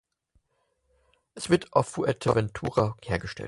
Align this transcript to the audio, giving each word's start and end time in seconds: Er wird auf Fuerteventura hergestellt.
Er 1.35 1.49
wird 1.49 1.73
auf 1.73 1.89
Fuerteventura 1.89 2.95
hergestellt. 3.03 3.39